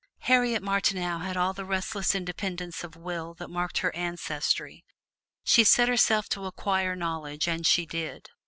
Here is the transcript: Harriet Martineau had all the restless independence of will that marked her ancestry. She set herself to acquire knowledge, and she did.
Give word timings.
Harriet 0.21 0.63
Martineau 0.63 1.19
had 1.19 1.37
all 1.37 1.53
the 1.53 1.63
restless 1.63 2.15
independence 2.15 2.83
of 2.83 2.95
will 2.95 3.35
that 3.35 3.51
marked 3.51 3.77
her 3.77 3.95
ancestry. 3.95 4.83
She 5.43 5.63
set 5.63 5.87
herself 5.87 6.27
to 6.29 6.47
acquire 6.47 6.95
knowledge, 6.95 7.47
and 7.47 7.67
she 7.67 7.85
did. 7.85 8.27